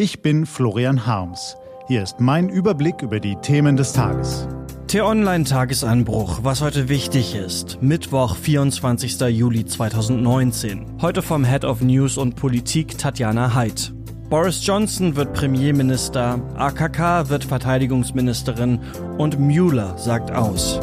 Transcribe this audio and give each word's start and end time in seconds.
Ich 0.00 0.22
bin 0.22 0.46
Florian 0.46 1.06
Harms. 1.06 1.56
Hier 1.88 2.04
ist 2.04 2.20
mein 2.20 2.48
Überblick 2.48 3.02
über 3.02 3.18
die 3.18 3.34
Themen 3.34 3.76
des 3.76 3.92
Tages. 3.92 4.46
T-Online-Tagesanbruch, 4.86 6.38
was 6.44 6.62
heute 6.62 6.88
wichtig 6.88 7.34
ist. 7.34 7.82
Mittwoch, 7.82 8.36
24. 8.36 9.18
Juli 9.22 9.64
2019. 9.64 10.98
Heute 11.02 11.20
vom 11.20 11.44
Head 11.44 11.64
of 11.64 11.80
News 11.80 12.16
und 12.16 12.36
Politik 12.36 12.96
Tatjana 12.96 13.56
Haidt. 13.56 13.92
Boris 14.30 14.64
Johnson 14.64 15.16
wird 15.16 15.34
Premierminister, 15.34 16.40
AKK 16.54 17.28
wird 17.28 17.42
Verteidigungsministerin 17.42 18.78
und 19.18 19.40
Mueller 19.40 19.98
sagt 19.98 20.30
aus. 20.30 20.78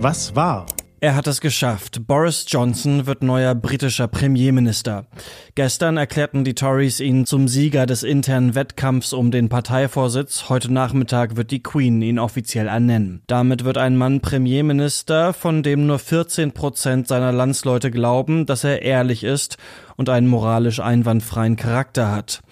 Was 0.00 0.36
war? 0.36 0.66
Er 1.00 1.14
hat 1.14 1.28
es 1.28 1.40
geschafft. 1.40 2.08
Boris 2.08 2.44
Johnson 2.48 3.06
wird 3.06 3.22
neuer 3.22 3.54
britischer 3.54 4.08
Premierminister. 4.08 5.06
Gestern 5.54 5.96
erklärten 5.96 6.42
die 6.42 6.54
Tories 6.54 6.98
ihn 6.98 7.24
zum 7.24 7.46
Sieger 7.46 7.86
des 7.86 8.02
internen 8.02 8.56
Wettkampfs 8.56 9.12
um 9.12 9.30
den 9.30 9.48
Parteivorsitz. 9.48 10.48
Heute 10.48 10.72
Nachmittag 10.72 11.36
wird 11.36 11.52
die 11.52 11.62
Queen 11.62 12.02
ihn 12.02 12.18
offiziell 12.18 12.66
ernennen. 12.66 13.22
Damit 13.28 13.62
wird 13.64 13.78
ein 13.78 13.96
Mann 13.96 14.20
Premierminister, 14.20 15.32
von 15.34 15.62
dem 15.62 15.86
nur 15.86 16.00
14 16.00 16.50
Prozent 16.50 17.06
seiner 17.06 17.30
Landsleute 17.30 17.92
glauben, 17.92 18.44
dass 18.44 18.64
er 18.64 18.82
ehrlich 18.82 19.22
ist 19.22 19.56
und 19.96 20.08
einen 20.08 20.26
moralisch 20.26 20.80
einwandfreien 20.80 21.54
Charakter 21.54 22.10
hat. 22.10 22.42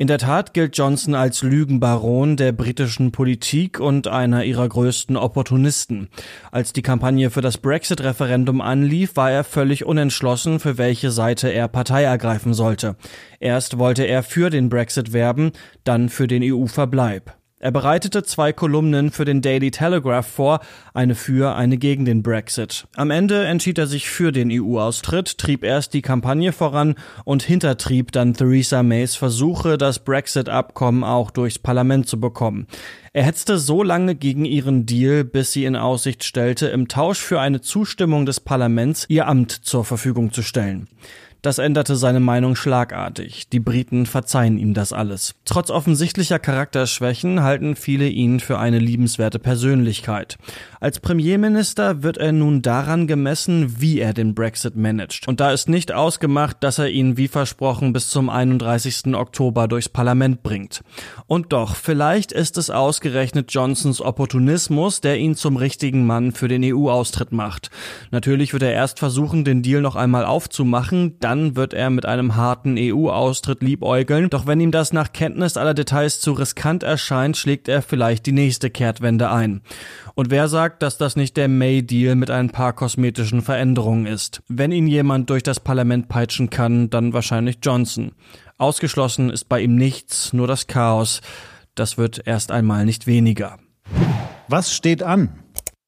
In 0.00 0.06
der 0.06 0.18
Tat 0.18 0.54
gilt 0.54 0.78
Johnson 0.78 1.16
als 1.16 1.42
Lügenbaron 1.42 2.36
der 2.36 2.52
britischen 2.52 3.10
Politik 3.10 3.80
und 3.80 4.06
einer 4.06 4.44
ihrer 4.44 4.68
größten 4.68 5.16
Opportunisten. 5.16 6.08
Als 6.52 6.72
die 6.72 6.82
Kampagne 6.82 7.30
für 7.30 7.40
das 7.40 7.58
Brexit-Referendum 7.58 8.60
anlief, 8.60 9.16
war 9.16 9.32
er 9.32 9.42
völlig 9.42 9.84
unentschlossen, 9.84 10.60
für 10.60 10.78
welche 10.78 11.10
Seite 11.10 11.48
er 11.48 11.66
Partei 11.66 12.04
ergreifen 12.04 12.54
sollte. 12.54 12.94
Erst 13.40 13.78
wollte 13.78 14.04
er 14.04 14.22
für 14.22 14.50
den 14.50 14.68
Brexit 14.68 15.12
werben, 15.12 15.50
dann 15.82 16.10
für 16.10 16.28
den 16.28 16.44
EU-Verbleib. 16.44 17.37
Er 17.60 17.72
bereitete 17.72 18.22
zwei 18.22 18.52
Kolumnen 18.52 19.10
für 19.10 19.24
den 19.24 19.42
Daily 19.42 19.72
Telegraph 19.72 20.28
vor, 20.28 20.60
eine 20.94 21.16
für, 21.16 21.56
eine 21.56 21.76
gegen 21.76 22.04
den 22.04 22.22
Brexit. 22.22 22.86
Am 22.94 23.10
Ende 23.10 23.46
entschied 23.46 23.78
er 23.78 23.88
sich 23.88 24.08
für 24.08 24.30
den 24.30 24.48
EU-Austritt, 24.52 25.38
trieb 25.38 25.64
erst 25.64 25.92
die 25.92 26.02
Kampagne 26.02 26.52
voran 26.52 26.94
und 27.24 27.42
hintertrieb 27.42 28.12
dann 28.12 28.34
Theresa 28.34 28.84
Mays 28.84 29.16
Versuche, 29.16 29.76
das 29.76 29.98
Brexit-Abkommen 29.98 31.02
auch 31.02 31.32
durchs 31.32 31.58
Parlament 31.58 32.06
zu 32.06 32.20
bekommen. 32.20 32.68
Er 33.12 33.24
hetzte 33.24 33.58
so 33.58 33.82
lange 33.82 34.14
gegen 34.14 34.44
ihren 34.44 34.86
Deal, 34.86 35.24
bis 35.24 35.52
sie 35.52 35.64
in 35.64 35.74
Aussicht 35.74 36.22
stellte, 36.22 36.68
im 36.68 36.86
Tausch 36.86 37.18
für 37.18 37.40
eine 37.40 37.60
Zustimmung 37.60 38.24
des 38.24 38.38
Parlaments 38.38 39.04
ihr 39.08 39.26
Amt 39.26 39.50
zur 39.50 39.84
Verfügung 39.84 40.32
zu 40.32 40.42
stellen. 40.42 40.86
Das 41.40 41.58
änderte 41.58 41.94
seine 41.94 42.18
Meinung 42.18 42.56
schlagartig. 42.56 43.48
Die 43.48 43.60
Briten 43.60 44.06
verzeihen 44.06 44.58
ihm 44.58 44.74
das 44.74 44.92
alles. 44.92 45.36
Trotz 45.44 45.70
offensichtlicher 45.70 46.40
Charakterschwächen 46.40 47.44
halten 47.44 47.76
viele 47.76 48.08
ihn 48.08 48.40
für 48.40 48.58
eine 48.58 48.80
liebenswerte 48.80 49.38
Persönlichkeit. 49.38 50.36
Als 50.80 50.98
Premierminister 50.98 52.02
wird 52.02 52.18
er 52.18 52.32
nun 52.32 52.60
daran 52.62 53.06
gemessen, 53.06 53.80
wie 53.80 54.00
er 54.00 54.14
den 54.14 54.34
Brexit 54.34 54.74
managt. 54.74 55.28
Und 55.28 55.38
da 55.38 55.52
ist 55.52 55.68
nicht 55.68 55.92
ausgemacht, 55.92 56.56
dass 56.60 56.78
er 56.78 56.88
ihn 56.88 57.16
wie 57.16 57.28
versprochen 57.28 57.92
bis 57.92 58.10
zum 58.10 58.30
31. 58.30 59.14
Oktober 59.14 59.68
durchs 59.68 59.88
Parlament 59.88 60.42
bringt. 60.42 60.82
Und 61.28 61.52
doch, 61.52 61.76
vielleicht 61.76 62.32
ist 62.32 62.58
es 62.58 62.68
ausgerechnet 62.68 63.52
Johnsons 63.52 64.00
Opportunismus, 64.00 65.00
der 65.00 65.18
ihn 65.18 65.36
zum 65.36 65.56
richtigen 65.56 66.04
Mann 66.04 66.32
für 66.32 66.48
den 66.48 66.64
EU-Austritt 66.64 67.30
macht. 67.30 67.70
Natürlich 68.10 68.52
wird 68.52 68.64
er 68.64 68.72
erst 68.72 68.98
versuchen, 68.98 69.44
den 69.44 69.62
Deal 69.62 69.80
noch 69.80 69.94
einmal 69.94 70.24
aufzumachen, 70.24 71.18
dann 71.28 71.56
wird 71.56 71.74
er 71.74 71.90
mit 71.90 72.06
einem 72.06 72.36
harten 72.36 72.76
EU-Austritt 72.78 73.60
liebäugeln, 73.60 74.30
doch 74.30 74.46
wenn 74.46 74.60
ihm 74.60 74.70
das 74.70 74.94
nach 74.94 75.12
Kenntnis 75.12 75.58
aller 75.58 75.74
Details 75.74 76.20
zu 76.20 76.32
riskant 76.32 76.82
erscheint, 76.82 77.36
schlägt 77.36 77.68
er 77.68 77.82
vielleicht 77.82 78.24
die 78.24 78.32
nächste 78.32 78.70
Kehrtwende 78.70 79.30
ein. 79.30 79.60
Und 80.14 80.30
wer 80.30 80.48
sagt, 80.48 80.82
dass 80.82 80.96
das 80.96 81.16
nicht 81.16 81.36
der 81.36 81.48
May-Deal 81.48 82.14
mit 82.14 82.30
ein 82.30 82.48
paar 82.48 82.72
kosmetischen 82.72 83.42
Veränderungen 83.42 84.06
ist? 84.06 84.42
Wenn 84.48 84.72
ihn 84.72 84.86
jemand 84.86 85.28
durch 85.28 85.42
das 85.42 85.60
Parlament 85.60 86.08
peitschen 86.08 86.48
kann, 86.48 86.88
dann 86.88 87.12
wahrscheinlich 87.12 87.58
Johnson. 87.62 88.12
Ausgeschlossen 88.56 89.28
ist 89.28 89.50
bei 89.50 89.60
ihm 89.60 89.76
nichts, 89.76 90.32
nur 90.32 90.46
das 90.46 90.66
Chaos. 90.66 91.20
Das 91.74 91.98
wird 91.98 92.26
erst 92.26 92.50
einmal 92.50 92.86
nicht 92.86 93.06
weniger. 93.06 93.58
Was 94.48 94.72
steht 94.72 95.02
an? 95.02 95.28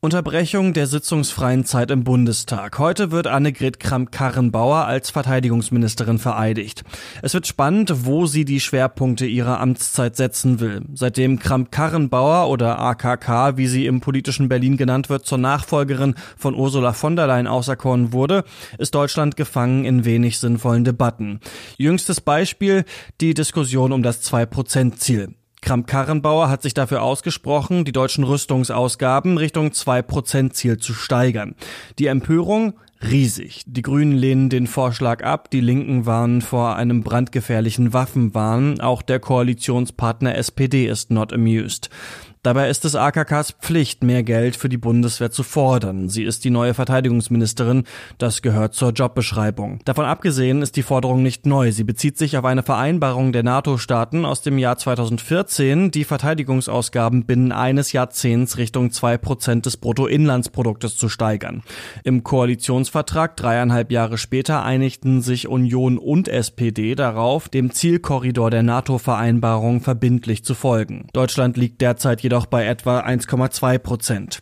Unterbrechung 0.00 0.74
der 0.74 0.86
sitzungsfreien 0.86 1.64
Zeit 1.64 1.90
im 1.90 2.04
Bundestag. 2.04 2.78
Heute 2.78 3.10
wird 3.10 3.26
Annegret 3.26 3.80
Kramp-Karrenbauer 3.80 4.84
als 4.84 5.10
Verteidigungsministerin 5.10 6.20
vereidigt. 6.20 6.84
Es 7.20 7.34
wird 7.34 7.48
spannend, 7.48 8.06
wo 8.06 8.26
sie 8.26 8.44
die 8.44 8.60
Schwerpunkte 8.60 9.26
ihrer 9.26 9.58
Amtszeit 9.58 10.14
setzen 10.14 10.60
will. 10.60 10.82
Seitdem 10.94 11.40
Kramp-Karrenbauer 11.40 12.48
oder 12.48 12.78
AKK, 12.78 13.56
wie 13.56 13.66
sie 13.66 13.86
im 13.86 14.00
politischen 14.00 14.48
Berlin 14.48 14.76
genannt 14.76 15.10
wird, 15.10 15.26
zur 15.26 15.38
Nachfolgerin 15.38 16.14
von 16.36 16.54
Ursula 16.54 16.92
von 16.92 17.16
der 17.16 17.26
Leyen 17.26 17.48
auserkoren 17.48 18.12
wurde, 18.12 18.44
ist 18.78 18.94
Deutschland 18.94 19.36
gefangen 19.36 19.84
in 19.84 20.04
wenig 20.04 20.38
sinnvollen 20.38 20.84
Debatten. 20.84 21.40
Jüngstes 21.76 22.20
Beispiel 22.20 22.84
die 23.20 23.34
Diskussion 23.34 23.90
um 23.90 24.04
das 24.04 24.20
Zwei-Prozent-Ziel. 24.20 25.34
Kramp-Karrenbauer 25.60 26.48
hat 26.48 26.62
sich 26.62 26.74
dafür 26.74 27.02
ausgesprochen, 27.02 27.84
die 27.84 27.92
deutschen 27.92 28.24
Rüstungsausgaben 28.24 29.38
Richtung 29.38 29.68
2%-Ziel 29.68 30.78
zu 30.78 30.94
steigern. 30.94 31.54
Die 31.98 32.06
Empörung 32.06 32.74
riesig. 33.02 33.62
Die 33.66 33.82
Grünen 33.82 34.12
lehnen 34.12 34.50
den 34.50 34.66
Vorschlag 34.66 35.22
ab, 35.22 35.50
die 35.50 35.60
Linken 35.60 36.06
warnen 36.06 36.42
vor 36.42 36.76
einem 36.76 37.02
brandgefährlichen 37.02 37.92
Waffenwahn, 37.92 38.80
auch 38.80 39.02
der 39.02 39.20
Koalitionspartner 39.20 40.36
SPD 40.36 40.86
ist 40.86 41.10
not 41.10 41.32
amused. 41.32 41.90
Dabei 42.42 42.68
ist 42.68 42.84
es 42.84 42.94
AKKs 42.94 43.52
Pflicht, 43.60 44.04
mehr 44.04 44.22
Geld 44.22 44.56
für 44.56 44.68
die 44.68 44.76
Bundeswehr 44.76 45.30
zu 45.30 45.42
fordern. 45.42 46.08
Sie 46.08 46.22
ist 46.22 46.44
die 46.44 46.50
neue 46.50 46.74
Verteidigungsministerin. 46.74 47.84
Das 48.18 48.42
gehört 48.42 48.74
zur 48.74 48.90
Jobbeschreibung. 48.92 49.80
Davon 49.84 50.04
abgesehen 50.04 50.62
ist 50.62 50.76
die 50.76 50.82
Forderung 50.82 51.22
nicht 51.22 51.46
neu. 51.46 51.72
Sie 51.72 51.84
bezieht 51.84 52.16
sich 52.16 52.36
auf 52.36 52.44
eine 52.44 52.62
Vereinbarung 52.62 53.32
der 53.32 53.42
NATO-Staaten 53.42 54.24
aus 54.24 54.42
dem 54.42 54.58
Jahr 54.58 54.78
2014, 54.78 55.90
die 55.90 56.04
Verteidigungsausgaben 56.04 57.24
binnen 57.24 57.52
eines 57.52 57.92
Jahrzehnts 57.92 58.56
Richtung 58.58 58.92
zwei 58.92 59.18
Prozent 59.18 59.66
des 59.66 59.76
Bruttoinlandsproduktes 59.76 60.96
zu 60.96 61.08
steigern. 61.08 61.62
Im 62.04 62.22
Koalitionsvertrag 62.22 63.36
dreieinhalb 63.36 63.90
Jahre 63.90 64.18
später 64.18 64.64
einigten 64.64 65.22
sich 65.22 65.48
Union 65.48 65.98
und 65.98 66.28
SPD 66.28 66.94
darauf, 66.94 67.48
dem 67.48 67.72
Zielkorridor 67.72 68.50
der 68.50 68.62
NATO-Vereinbarung 68.62 69.80
verbindlich 69.80 70.44
zu 70.44 70.54
folgen. 70.54 71.08
Deutschland 71.12 71.56
liegt 71.56 71.80
derzeit 71.80 72.22
jedoch 72.28 72.44
bei 72.44 72.66
etwa 72.66 73.00
1,2 73.00 73.78
Prozent. 73.78 74.40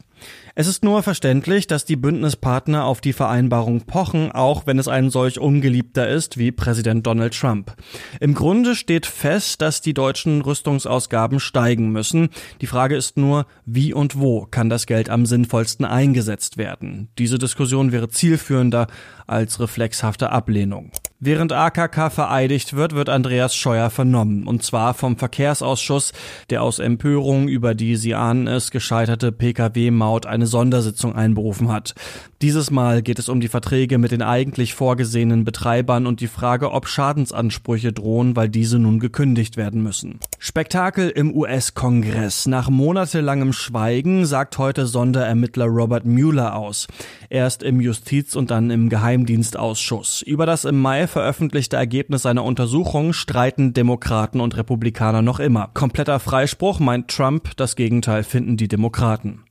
Es 0.56 0.66
ist 0.66 0.82
nur 0.82 1.04
verständlich, 1.04 1.68
dass 1.68 1.84
die 1.84 1.94
Bündnispartner 1.94 2.84
auf 2.84 3.00
die 3.00 3.12
Vereinbarung 3.12 3.82
pochen, 3.82 4.32
auch 4.32 4.66
wenn 4.66 4.80
es 4.80 4.88
ein 4.88 5.10
solch 5.10 5.38
ungeliebter 5.38 6.08
ist 6.08 6.36
wie 6.36 6.50
Präsident 6.50 7.06
Donald 7.06 7.38
Trump. 7.38 7.76
Im 8.18 8.34
Grunde 8.34 8.74
steht 8.74 9.06
fest, 9.06 9.60
dass 9.62 9.82
die 9.82 9.94
deutschen 9.94 10.40
Rüstungsausgaben 10.40 11.38
steigen 11.38 11.92
müssen. 11.92 12.30
Die 12.60 12.66
Frage 12.66 12.96
ist 12.96 13.16
nur, 13.16 13.46
wie 13.66 13.94
und 13.94 14.18
wo 14.18 14.46
kann 14.46 14.68
das 14.68 14.86
Geld 14.86 15.08
am 15.10 15.26
sinnvollsten 15.26 15.84
eingesetzt 15.84 16.56
werden. 16.56 17.08
Diese 17.18 17.38
Diskussion 17.38 17.92
wäre 17.92 18.08
zielführender 18.08 18.88
als 19.28 19.60
reflexhafte 19.60 20.30
Ablehnung. 20.30 20.90
Während 21.26 21.52
AKK 21.52 22.08
vereidigt 22.10 22.76
wird, 22.76 22.94
wird 22.94 23.08
Andreas 23.08 23.56
Scheuer 23.56 23.90
vernommen, 23.90 24.46
und 24.46 24.62
zwar 24.62 24.94
vom 24.94 25.16
Verkehrsausschuss, 25.16 26.12
der 26.50 26.62
aus 26.62 26.78
Empörung 26.78 27.48
über 27.48 27.74
die, 27.74 27.96
Sie 27.96 28.14
ahnen 28.14 28.46
es, 28.46 28.70
gescheiterte 28.70 29.32
Pkw-Maut 29.32 30.24
eine 30.24 30.46
Sondersitzung 30.46 31.16
einberufen 31.16 31.72
hat. 31.72 31.96
Dieses 32.42 32.70
Mal 32.70 33.02
geht 33.02 33.18
es 33.18 33.28
um 33.28 33.40
die 33.40 33.48
Verträge 33.48 33.98
mit 33.98 34.12
den 34.12 34.22
eigentlich 34.22 34.74
vorgesehenen 34.74 35.44
Betreibern 35.44 36.06
und 36.06 36.20
die 36.20 36.28
Frage, 36.28 36.70
ob 36.70 36.86
Schadensansprüche 36.86 37.92
drohen, 37.92 38.36
weil 38.36 38.48
diese 38.48 38.78
nun 38.78 39.00
gekündigt 39.00 39.56
werden 39.56 39.82
müssen. 39.82 40.20
Spektakel 40.38 41.08
im 41.08 41.34
US-Kongress. 41.34 42.46
Nach 42.46 42.70
monatelangem 42.70 43.52
Schweigen 43.52 44.26
sagt 44.26 44.58
heute 44.58 44.86
Sonderermittler 44.86 45.64
Robert 45.64 46.04
Mueller 46.04 46.54
aus. 46.54 46.86
Erst 47.30 47.64
im 47.64 47.80
Justiz- 47.80 48.36
und 48.36 48.52
dann 48.52 48.70
im 48.70 48.90
Geheimdienstausschuss. 48.90 50.22
Über 50.22 50.46
das 50.46 50.66
im 50.66 50.80
Mai 50.80 51.08
veröffentlichte 51.16 51.76
Ergebnis 51.76 52.20
seiner 52.20 52.44
Untersuchung 52.44 53.14
streiten 53.14 53.72
Demokraten 53.72 54.38
und 54.38 54.54
Republikaner 54.58 55.22
noch 55.22 55.40
immer. 55.40 55.70
Kompletter 55.72 56.20
Freispruch 56.20 56.78
meint 56.78 57.08
Trump, 57.08 57.56
das 57.56 57.74
Gegenteil 57.74 58.22
finden 58.22 58.58
die 58.58 58.68
Demokraten. 58.68 59.44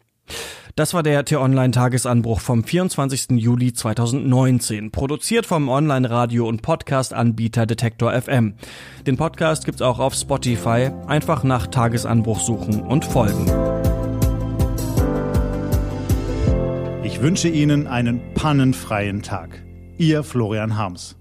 Das 0.75 0.93
war 0.93 1.01
der 1.01 1.25
T-Online-Tagesanbruch 1.25 2.39
vom 2.39 2.63
24. 2.63 3.31
Juli 3.31 3.73
2019, 3.73 4.91
produziert 4.91 5.47
vom 5.47 5.67
Online-Radio- 5.67 6.47
und 6.47 6.61
Podcast-Anbieter 6.61 7.65
Detektor 7.65 8.13
FM. 8.13 8.53
Den 9.07 9.17
Podcast 9.17 9.65
gibt's 9.65 9.81
auch 9.81 9.97
auf 9.97 10.13
Spotify. 10.13 10.91
Einfach 11.07 11.43
nach 11.43 11.65
Tagesanbruch 11.65 12.41
suchen 12.41 12.83
und 12.83 13.05
folgen. 13.05 13.47
Ich 17.03 17.23
wünsche 17.23 17.47
Ihnen 17.47 17.87
einen 17.87 18.35
pannenfreien 18.35 19.23
Tag. 19.23 19.63
Ihr 19.97 20.23
Florian 20.23 20.77
Harms. 20.77 21.15